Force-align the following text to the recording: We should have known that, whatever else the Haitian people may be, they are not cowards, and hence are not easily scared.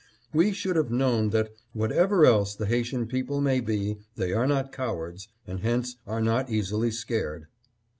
We 0.33 0.51
should 0.51 0.77
have 0.77 0.89
known 0.89 1.29
that, 1.29 1.49
whatever 1.73 2.25
else 2.25 2.55
the 2.55 2.65
Haitian 2.65 3.05
people 3.05 3.39
may 3.39 3.59
be, 3.59 3.99
they 4.15 4.33
are 4.33 4.47
not 4.47 4.71
cowards, 4.71 5.27
and 5.45 5.59
hence 5.59 5.97
are 6.07 6.23
not 6.23 6.49
easily 6.49 6.89
scared. 6.89 7.45